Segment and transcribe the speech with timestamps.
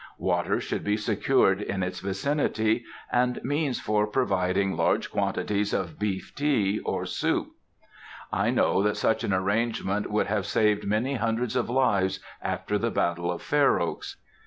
[0.17, 6.33] Water should be secured in its vicinity, and means for providing large quantities of beef
[6.33, 7.49] tea or soup.
[8.33, 13.31] I know that such an arrangement would have saved many hundred lives after the battle
[13.31, 14.17] of Fair Oaks.